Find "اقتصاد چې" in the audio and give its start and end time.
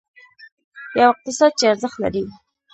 1.13-1.63